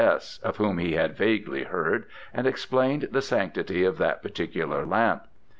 [0.03, 5.25] S., of whom he had vaguely heard, and explained the sanctity of that particular lamp.